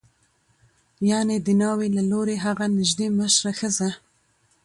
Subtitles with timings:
[1.09, 3.89] یعنې د ناوې له لوري هغه نژدې مشره ښځه